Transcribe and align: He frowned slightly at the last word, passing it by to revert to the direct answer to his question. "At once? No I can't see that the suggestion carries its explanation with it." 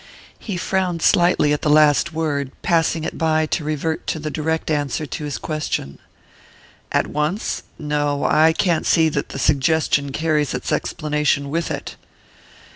He 0.39 0.57
frowned 0.57 1.03
slightly 1.03 1.53
at 1.53 1.61
the 1.61 1.69
last 1.69 2.11
word, 2.11 2.51
passing 2.63 3.03
it 3.03 3.19
by 3.19 3.45
to 3.45 3.63
revert 3.63 4.07
to 4.07 4.17
the 4.17 4.31
direct 4.31 4.71
answer 4.71 5.05
to 5.05 5.25
his 5.25 5.37
question. 5.37 5.99
"At 6.91 7.05
once? 7.05 7.61
No 7.77 8.23
I 8.25 8.51
can't 8.51 8.87
see 8.87 9.09
that 9.09 9.29
the 9.29 9.37
suggestion 9.37 10.11
carries 10.11 10.55
its 10.55 10.71
explanation 10.71 11.51
with 11.51 11.69
it." 11.69 11.97